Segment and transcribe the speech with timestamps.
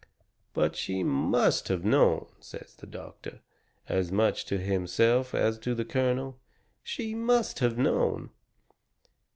[0.55, 3.41] "But she MUST have known," says the doctor,
[3.87, 6.39] as much to himself as to the colonel.
[6.81, 8.31] "She MUST have known."